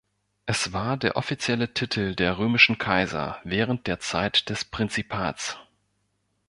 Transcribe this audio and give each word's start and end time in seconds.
Es 0.47 0.73
war 0.73 0.97
der 0.97 1.15
offizielle 1.15 1.75
Titel 1.75 2.15
der 2.15 2.39
römischen 2.39 2.79
Kaiser 2.79 3.37
während 3.43 3.85
der 3.85 3.99
Zeit 3.99 4.49
des 4.49 4.65
Prinzipats. 4.65 5.59